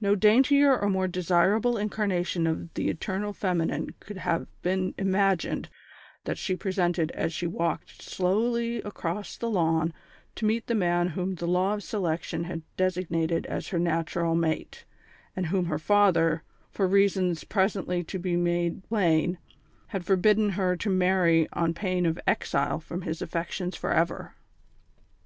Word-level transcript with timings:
No 0.00 0.14
daintier 0.14 0.74
or 0.74 0.88
more 0.88 1.06
desirable 1.06 1.76
incarnation 1.76 2.46
of 2.46 2.72
the 2.72 2.88
eternal 2.88 3.34
feminine 3.34 3.90
could 4.00 4.16
have 4.16 4.46
been 4.62 4.94
imagined 4.96 5.68
than 6.24 6.36
she 6.36 6.56
presented 6.56 7.10
as 7.10 7.34
she 7.34 7.46
walked 7.46 8.00
slowly 8.00 8.78
across 8.78 9.36
the 9.36 9.50
lawn 9.50 9.92
to 10.36 10.46
meet 10.46 10.66
the 10.66 10.74
man 10.74 11.08
whom 11.08 11.34
the 11.34 11.46
Law 11.46 11.74
of 11.74 11.82
Selection 11.82 12.44
had 12.44 12.62
designated 12.78 13.44
as 13.44 13.68
her 13.68 13.78
natural 13.78 14.34
mate, 14.34 14.86
and 15.36 15.48
whom 15.48 15.66
her 15.66 15.78
father, 15.78 16.42
for 16.70 16.86
reasons 16.88 17.44
presently 17.44 18.02
to 18.02 18.18
be 18.18 18.36
made 18.36 18.82
plain, 18.88 19.36
had 19.88 20.06
forbidden 20.06 20.48
her 20.52 20.74
to 20.74 20.88
marry 20.88 21.46
on 21.52 21.74
pain 21.74 22.06
of 22.06 22.18
exile 22.26 22.80
from 22.80 23.02
his 23.02 23.20
affections 23.20 23.76
for 23.76 23.92
ever. 23.92 24.34